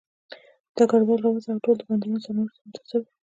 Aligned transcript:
ډګروال 0.75 1.19
راورسېد 1.21 1.53
او 1.53 1.63
ټول 1.63 1.75
د 1.77 1.81
بندیانو 1.89 2.23
سرنوشت 2.25 2.55
ته 2.57 2.61
منتظر 2.65 3.01
وو 3.01 3.11